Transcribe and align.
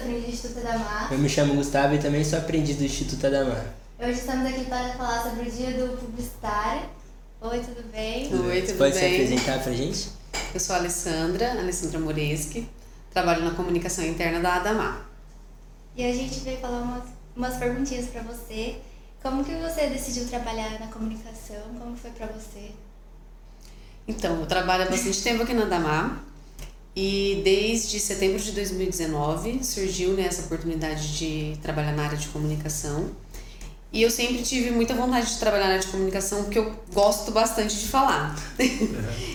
aprendiz 0.00 0.30
do 0.30 0.30
Instituto 0.30 0.58
Adamar. 0.66 1.12
Eu 1.12 1.18
me 1.18 1.28
chamo 1.28 1.54
Gustavo 1.54 1.94
e 1.94 1.98
também 1.98 2.24
sou 2.24 2.38
aprendiz 2.38 2.76
do 2.76 2.84
Instituto 2.84 3.26
Adamar. 3.26 3.64
Hoje 3.98 4.12
estamos 4.12 4.46
aqui 4.46 4.64
para 4.64 4.92
falar 4.94 5.22
sobre 5.22 5.48
o 5.48 5.52
dia 5.52 5.72
do 5.72 5.96
publicitário. 5.96 6.82
Oi, 7.40 7.58
tudo 7.60 7.90
bem? 7.90 8.34
Oi, 8.34 8.62
tudo 8.62 8.78
Pode 8.78 8.98
bem? 8.98 9.16
se 9.16 9.22
apresentar 9.22 9.62
pra 9.62 9.72
gente? 9.72 10.10
Eu 10.52 10.60
sou 10.60 10.76
a 10.76 10.78
Alessandra, 10.78 11.52
Alessandra 11.52 11.98
Moreski, 11.98 12.68
trabalho 13.10 13.44
na 13.44 13.52
comunicação 13.52 14.04
interna 14.04 14.40
da 14.40 14.56
Adamar. 14.56 15.08
E 15.96 16.04
a 16.04 16.12
gente 16.12 16.40
veio 16.40 16.58
falar 16.58 16.82
umas, 16.82 17.04
umas 17.34 17.56
perguntinhas 17.56 18.06
para 18.06 18.22
você. 18.22 18.76
Como 19.22 19.44
que 19.44 19.54
você 19.54 19.86
decidiu 19.86 20.26
trabalhar 20.28 20.78
na 20.78 20.86
comunicação? 20.88 21.62
Como 21.78 21.96
foi 21.96 22.10
para 22.10 22.26
você? 22.26 22.72
Então, 24.06 24.40
eu 24.40 24.46
trabalho 24.46 24.84
há 24.84 24.86
bastante 24.86 25.22
tempo 25.22 25.42
aqui 25.42 25.52
na 25.54 25.62
Adamar 25.62 26.29
e 26.94 27.40
desde 27.44 28.00
setembro 28.00 28.38
de 28.38 28.52
2019 28.52 29.62
surgiu 29.62 30.12
né, 30.12 30.24
essa 30.26 30.42
oportunidade 30.42 31.16
de 31.16 31.56
trabalhar 31.62 31.92
na 31.92 32.04
área 32.04 32.18
de 32.18 32.28
comunicação. 32.28 33.10
E 33.92 34.02
eu 34.02 34.10
sempre 34.10 34.42
tive 34.42 34.70
muita 34.70 34.94
vontade 34.94 35.28
de 35.30 35.38
trabalhar 35.38 35.64
na 35.64 35.72
área 35.72 35.80
de 35.80 35.88
comunicação 35.88 36.44
porque 36.44 36.58
eu 36.58 36.72
gosto 36.92 37.30
bastante 37.32 37.76
de 37.76 37.88
falar. 37.88 38.36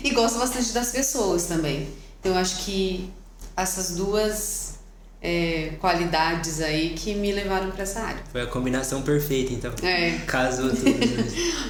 e 0.03 0.09
gosto 0.11 0.39
bastante 0.39 0.71
das 0.71 0.91
pessoas 0.91 1.45
também. 1.45 1.87
Então 2.19 2.33
eu 2.33 2.37
acho 2.37 2.63
que 2.63 3.09
essas 3.55 3.91
duas 3.95 4.75
é, 5.21 5.73
qualidades 5.79 6.61
aí 6.61 6.91
que 6.91 7.13
me 7.15 7.31
levaram 7.31 7.71
para 7.71 7.83
essa 7.83 8.01
área. 8.01 8.21
Foi 8.31 8.41
a 8.41 8.47
combinação 8.47 9.01
perfeita, 9.01 9.53
então. 9.53 9.73
É. 9.81 10.19
Casou 10.27 10.69
tudo. 10.69 10.89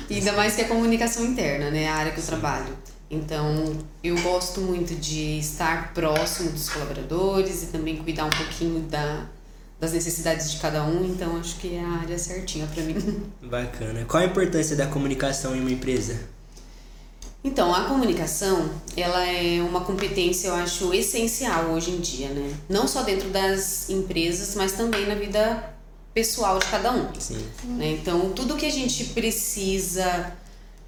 E 0.09 0.16
ainda 0.17 0.33
mais 0.33 0.55
que 0.55 0.61
a 0.61 0.67
comunicação 0.67 1.25
interna, 1.25 1.72
né? 1.72 1.88
A 1.88 1.95
área 1.95 2.11
que 2.11 2.20
eu 2.20 2.25
trabalho. 2.25 2.75
Então, 3.09 3.78
eu 4.03 4.20
gosto 4.22 4.61
muito 4.61 4.95
de 4.95 5.39
estar 5.39 5.94
próximo 5.94 6.52
dos 6.52 6.70
colaboradores 6.70 7.64
e 7.64 7.67
também 7.67 7.97
cuidar 7.97 8.25
um 8.25 8.30
pouquinho 8.31 8.81
da, 8.81 9.28
das 9.80 9.94
necessidades 9.94 10.52
de 10.52 10.59
cada 10.59 10.84
um. 10.84 11.06
Então, 11.06 11.38
acho 11.38 11.58
que 11.58 11.75
é 11.75 11.81
a 11.81 12.02
área 12.02 12.17
certinha 12.17 12.67
para 12.67 12.84
mim. 12.84 12.95
Bacana. 13.44 14.06
Qual 14.06 14.22
a 14.22 14.25
importância 14.25 14.75
da 14.75 14.88
comunicação 14.88 15.56
em 15.56 15.62
uma 15.62 15.72
empresa? 15.72 16.20
Então, 17.44 17.72
a 17.75 17.84
comunicação, 17.84 18.72
ela 18.97 19.23
é 19.23 19.62
uma 19.62 19.81
competência, 19.81 20.47
eu 20.47 20.56
acho, 20.56 20.92
essencial 20.92 21.66
hoje 21.66 21.92
em 21.92 22.00
dia, 22.00 22.30
né? 22.30 22.52
Não 22.67 22.88
só 22.88 23.03
dentro 23.03 23.30
das 23.30 23.88
empresas, 23.88 24.56
mas 24.56 24.72
também 24.72 25.06
na 25.06 25.14
vida 25.14 25.75
pessoal 26.12 26.58
de 26.58 26.66
cada 26.66 26.92
um. 26.92 27.08
Sim. 27.19 27.45
Né? 27.66 27.97
Então, 28.02 28.31
tudo 28.31 28.56
que 28.56 28.66
a 28.66 28.72
gente 28.72 29.03
precisa 29.06 30.34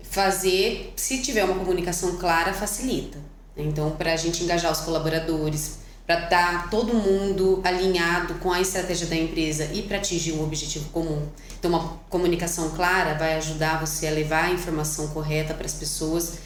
fazer, 0.10 0.94
se 0.96 1.22
tiver 1.22 1.44
uma 1.44 1.56
comunicação 1.56 2.18
clara, 2.18 2.54
facilita. 2.54 3.18
Então, 3.56 3.92
para 3.92 4.14
a 4.14 4.16
gente 4.16 4.44
engajar 4.44 4.72
os 4.72 4.82
colaboradores, 4.82 5.80
para 6.06 6.24
estar 6.24 6.70
todo 6.70 6.94
mundo 6.94 7.60
alinhado 7.64 8.36
com 8.36 8.52
a 8.54 8.62
estratégia 8.62 9.08
da 9.08 9.16
empresa 9.16 9.66
e 9.74 9.82
para 9.82 9.98
atingir 9.98 10.32
um 10.34 10.44
objetivo 10.44 10.90
comum. 10.90 11.28
Então, 11.60 11.70
uma 11.70 12.00
comunicação 12.10 12.70
clara 12.70 13.16
vai 13.16 13.36
ajudar 13.36 13.80
você 13.80 14.08
a 14.08 14.12
levar 14.12 14.46
a 14.46 14.52
informação 14.52 15.10
correta 15.10 15.54
para 15.54 15.66
as 15.66 15.74
pessoas 15.74 16.38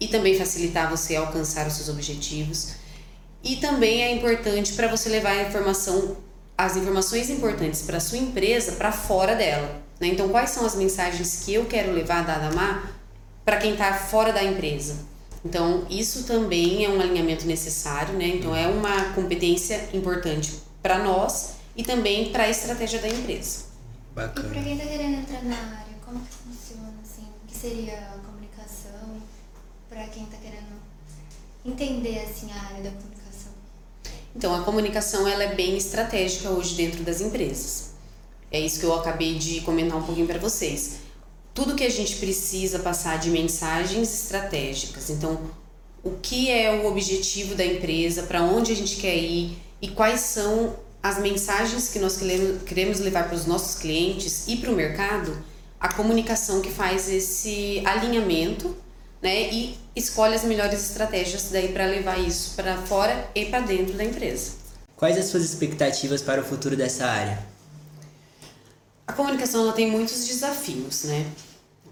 e 0.00 0.08
também 0.08 0.36
facilitar 0.36 0.90
você 0.90 1.14
a 1.14 1.20
alcançar 1.20 1.66
os 1.66 1.74
seus 1.74 1.88
objetivos. 1.88 2.72
E 3.44 3.56
também 3.56 4.02
é 4.02 4.10
importante 4.10 4.72
para 4.72 4.88
você 4.88 5.08
levar 5.08 5.30
a 5.30 5.42
informação, 5.42 6.16
as 6.58 6.76
informações 6.76 7.30
importantes 7.30 7.82
para 7.82 8.00
sua 8.00 8.18
empresa 8.18 8.72
para 8.72 8.90
fora 8.90 9.36
dela. 9.36 9.82
Né? 10.00 10.08
Então, 10.08 10.28
quais 10.28 10.50
são 10.50 10.66
as 10.66 10.74
mensagens 10.74 11.44
que 11.44 11.54
eu 11.54 11.66
quero 11.66 11.92
levar 11.92 12.24
da 12.26 12.34
Adamar 12.34 12.95
para 13.46 13.58
quem 13.58 13.74
está 13.74 13.94
fora 13.94 14.32
da 14.32 14.42
empresa? 14.42 15.06
Então, 15.44 15.86
isso 15.88 16.24
também 16.24 16.84
é 16.84 16.88
um 16.88 17.00
alinhamento 17.00 17.46
necessário, 17.46 18.12
né? 18.14 18.26
Então, 18.26 18.54
é 18.54 18.66
uma 18.66 19.12
competência 19.14 19.88
importante 19.94 20.54
para 20.82 20.98
nós 20.98 21.52
e 21.76 21.84
também 21.84 22.32
para 22.32 22.42
a 22.42 22.50
estratégia 22.50 23.00
da 23.00 23.06
empresa. 23.06 23.66
E 24.10 24.14
para 24.14 24.26
Bacana. 24.26 24.50
quem 24.50 24.72
está 24.72 24.86
querendo 24.86 25.18
entrar 25.20 25.44
na 25.44 25.54
área, 25.54 25.94
como 26.04 26.18
que 26.18 26.34
funciona 26.34 26.92
assim? 27.00 27.22
O 27.44 27.46
que 27.46 27.56
seria 27.56 27.94
a 27.96 28.18
comunicação 28.26 29.22
para 29.88 30.04
quem 30.08 30.24
está 30.24 30.38
querendo 30.38 30.82
entender 31.64 32.18
assim 32.18 32.50
a 32.50 32.60
área 32.60 32.82
da 32.82 32.90
comunicação? 32.90 33.52
Então, 34.34 34.54
a 34.56 34.64
comunicação 34.64 35.28
ela 35.28 35.44
é 35.44 35.54
bem 35.54 35.76
estratégica 35.76 36.50
hoje 36.50 36.74
dentro 36.74 37.04
das 37.04 37.20
empresas. 37.20 37.90
É 38.50 38.58
isso 38.58 38.80
que 38.80 38.86
eu 38.86 38.94
acabei 38.94 39.36
de 39.36 39.60
comentar 39.60 39.96
um 39.96 40.02
pouquinho 40.02 40.26
para 40.26 40.40
vocês. 40.40 41.05
Tudo 41.56 41.74
que 41.74 41.84
a 41.84 41.90
gente 41.90 42.16
precisa 42.16 42.80
passar 42.80 43.18
de 43.18 43.30
mensagens 43.30 44.12
estratégicas. 44.24 45.08
Então, 45.08 45.40
o 46.04 46.10
que 46.10 46.50
é 46.50 46.70
o 46.70 46.86
objetivo 46.86 47.54
da 47.54 47.64
empresa, 47.64 48.24
para 48.24 48.42
onde 48.42 48.72
a 48.72 48.76
gente 48.76 48.96
quer 48.96 49.16
ir 49.16 49.56
e 49.80 49.88
quais 49.88 50.20
são 50.20 50.76
as 51.02 51.18
mensagens 51.18 51.88
que 51.88 51.98
nós 51.98 52.18
queremos- 52.66 53.00
levar 53.00 53.26
para 53.26 53.34
os 53.34 53.46
nossos 53.46 53.76
clientes 53.76 54.44
e 54.46 54.58
para 54.58 54.70
o 54.70 54.74
mercado, 54.74 55.42
a 55.80 55.90
comunicação 55.94 56.60
que 56.60 56.70
faz 56.70 57.08
esse 57.08 57.82
alinhamento 57.86 58.76
né, 59.22 59.50
e 59.50 59.78
escolhe 59.96 60.34
as 60.34 60.44
melhores 60.44 60.90
estratégias 60.90 61.48
daí 61.50 61.68
para 61.68 61.86
levar 61.86 62.18
isso 62.18 62.54
para 62.54 62.76
fora 62.82 63.30
e 63.34 63.46
para 63.46 63.60
dentro 63.60 63.94
da 63.94 64.04
empresa. 64.04 64.52
Quais 64.94 65.16
as 65.16 65.24
suas 65.24 65.42
expectativas 65.42 66.20
para 66.20 66.42
o 66.42 66.44
futuro 66.44 66.76
dessa 66.76 67.06
área? 67.06 67.55
A 69.06 69.12
comunicação 69.12 69.62
ela 69.62 69.72
tem 69.72 69.88
muitos 69.88 70.26
desafios, 70.26 71.04
né? 71.04 71.26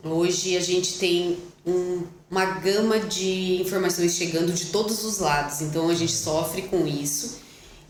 Hoje 0.02 0.56
a 0.56 0.60
gente 0.60 0.98
tem 0.98 1.38
um- 1.64 2.02
uma 2.30 2.44
gama 2.44 2.98
de 2.98 3.60
informações 3.62 4.14
chegando 4.14 4.52
de 4.52 4.66
todos 4.66 5.04
os 5.04 5.18
lados, 5.18 5.60
então 5.62 5.88
a 5.88 5.94
gente 5.94 6.12
sofre 6.12 6.62
com 6.62 6.86
isso. 6.86 7.38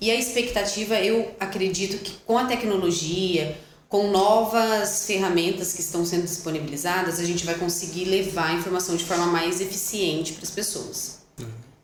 E 0.01 0.11
a 0.11 0.15
expectativa, 0.15 0.95
eu 0.97 1.35
acredito 1.41 1.99
que 2.03 2.13
com 2.27 2.37
a 2.37 2.45
tecnologia, 2.45 3.59
com 3.89 4.11
novas 4.11 5.07
ferramentas 5.07 5.73
que 5.73 5.81
estão 5.81 6.05
sendo 6.05 6.25
disponibilizadas, 6.25 7.19
a 7.19 7.25
gente 7.25 7.47
vai 7.47 7.55
conseguir 7.55 8.05
levar 8.05 8.51
a 8.51 8.55
informação 8.55 8.95
de 8.95 9.05
forma 9.05 9.27
mais 9.27 9.61
eficiente 9.61 10.35
para 10.35 10.43
as 10.45 10.51
pessoas. 10.51 11.21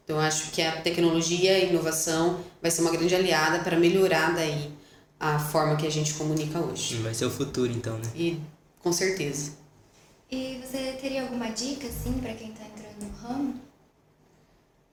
Então 0.05 0.17
eu 0.17 0.21
acho 0.21 0.51
que 0.51 0.61
a 0.61 0.81
tecnologia 0.83 1.59
e 1.59 1.63
a 1.63 1.69
inovação 1.71 2.41
vai 2.61 2.71
ser 2.71 2.83
uma 2.83 2.91
grande 2.91 3.15
aliada 3.15 3.61
para 3.61 3.79
melhorar 3.79 4.35
daí 4.35 4.71
a 5.21 5.39
forma 5.39 5.77
que 5.77 5.87
a 5.87 5.91
gente 5.91 6.15
comunica 6.15 6.59
hoje. 6.59 6.97
Vai 6.97 7.13
ser 7.13 7.27
o 7.27 7.31
futuro, 7.31 7.71
então, 7.71 7.99
né? 7.99 8.11
E 8.17 8.41
com 8.79 8.91
certeza. 8.91 9.53
E 10.31 10.59
você 10.65 10.97
teria 11.01 11.23
alguma 11.23 11.51
dica 11.51 11.87
assim 11.87 12.15
para 12.15 12.33
quem 12.33 12.51
está 12.51 12.65
entrando 12.65 13.03
no 13.03 13.17
ramo? 13.19 13.61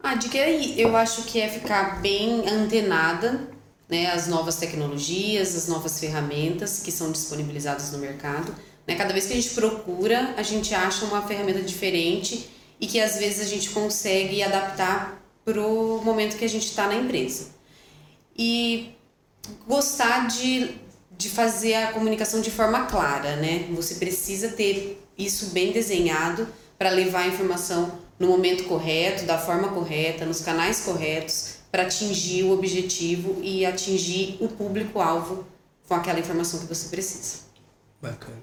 A 0.03 0.15
dica 0.15 0.37
aí, 0.37 0.79
eu 0.79 0.95
acho 0.97 1.23
que 1.23 1.39
é 1.39 1.47
ficar 1.47 2.01
bem 2.01 2.47
antenada, 2.47 3.49
né, 3.89 4.11
às 4.11 4.27
novas 4.27 4.57
tecnologias, 4.57 5.55
as 5.55 5.67
novas 5.67 5.99
ferramentas 5.99 6.81
que 6.83 6.91
são 6.91 7.11
disponibilizadas 7.11 7.91
no 7.91 7.97
mercado. 7.97 8.53
Né? 8.85 8.95
Cada 8.95 9.13
vez 9.13 9.25
que 9.25 9.33
a 9.33 9.35
gente 9.35 9.55
procura, 9.55 10.33
a 10.37 10.43
gente 10.43 10.73
acha 10.75 11.05
uma 11.05 11.21
ferramenta 11.21 11.61
diferente 11.61 12.49
e 12.79 12.85
que 12.85 12.99
às 12.99 13.17
vezes 13.17 13.39
a 13.39 13.49
gente 13.49 13.69
consegue 13.69 14.43
adaptar 14.43 15.23
pro 15.45 16.01
momento 16.03 16.37
que 16.37 16.45
a 16.45 16.49
gente 16.49 16.65
está 16.67 16.87
na 16.87 16.95
empresa. 16.95 17.51
E 18.37 18.96
gostar 19.67 20.27
de, 20.27 20.75
de 21.17 21.29
fazer 21.29 21.73
a 21.75 21.91
comunicação 21.91 22.41
de 22.41 22.51
forma 22.51 22.85
clara, 22.85 23.35
né? 23.37 23.67
Você 23.75 23.95
precisa 23.95 24.49
ter 24.49 25.01
isso 25.17 25.47
bem 25.47 25.71
desenhado 25.71 26.47
para 26.77 26.89
levar 26.89 27.21
a 27.21 27.27
informação 27.27 27.99
no 28.19 28.27
momento 28.27 28.63
correto, 28.65 29.25
da 29.25 29.37
forma 29.37 29.69
correta, 29.69 30.25
nos 30.25 30.41
canais 30.41 30.81
corretos, 30.81 31.55
para 31.71 31.83
atingir 31.83 32.43
o 32.43 32.51
objetivo 32.51 33.39
e 33.43 33.65
atingir 33.65 34.37
o 34.39 34.47
público-alvo 34.47 35.45
com 35.87 35.93
aquela 35.93 36.19
informação 36.19 36.59
que 36.59 36.65
você 36.65 36.89
precisa. 36.89 37.39
Bacana. 38.01 38.37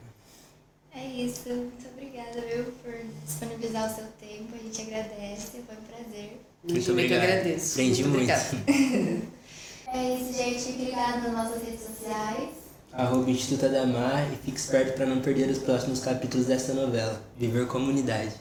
É 0.95 1.05
isso. 1.07 1.49
Muito 1.49 1.87
obrigada, 1.93 2.41
viu, 2.41 2.65
por 2.83 2.93
disponibilizar 3.27 3.91
o 3.91 3.95
seu 3.95 4.05
tempo. 4.21 4.55
A 4.55 4.59
gente 4.59 4.81
agradece. 4.83 5.63
Foi 5.67 5.77
um 5.77 5.83
prazer. 5.83 6.41
Muito 6.63 6.79
Eu 6.79 6.83
que 6.85 6.91
obrigado. 6.91 7.23
agradeço. 7.23 7.73
Aprendi 7.73 8.05
muito. 8.05 8.15
obrigada. 8.15 9.25
É 9.95 10.17
isso, 10.17 10.33
gente. 10.33 10.73
Ligado 10.73 11.23
nas 11.23 11.33
nossas 11.33 11.63
redes 11.63 11.87
sociais. 11.87 12.51
Arroba 12.93 13.31
Instituto 13.31 13.67
Adamar 13.67 14.29
e 14.33 14.37
fique 14.39 14.59
esperto 14.59 14.97
para 14.97 15.07
não 15.07 15.21
perder 15.21 15.49
os 15.49 15.59
próximos 15.59 16.01
capítulos 16.01 16.47
dessa 16.47 16.75
novela. 16.75 17.23
Viver 17.39 17.69
Comunidade. 17.69 18.35